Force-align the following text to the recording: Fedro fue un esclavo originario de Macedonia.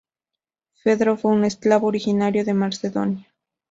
Fedro 0.81 1.15
fue 1.15 1.29
un 1.31 1.45
esclavo 1.45 1.85
originario 1.85 2.43
de 2.43 2.55
Macedonia. 2.55 3.27